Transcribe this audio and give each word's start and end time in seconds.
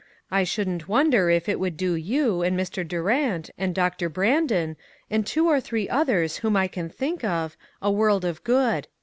I 0.31 0.43
shouldn't 0.45 0.87
wonder 0.87 1.29
if 1.29 1.47
it 1.47 1.59
would 1.59 1.77
do 1.77 1.93
you, 1.93 2.41
and 2.41 2.59
Mr. 2.59 2.83
Durant, 2.87 3.51
and 3.55 3.75
Doctor 3.75 4.09
Brandon, 4.09 4.75
and 5.11 5.27
two 5.27 5.47
or 5.47 5.61
three 5.61 5.87
others 5.87 6.37
whom 6.37 6.57
I 6.57 6.67
can 6.67 6.89
think 6.89 7.23
of, 7.23 7.55
a 7.83 7.91
world 7.91 8.25
of 8.25 8.43
good. 8.43 8.87